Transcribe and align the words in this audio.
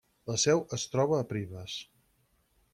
La 0.29 0.37
seu 0.43 0.63
es 0.77 0.85
troba 0.95 1.19
a 1.23 1.27
Privas. 1.35 1.79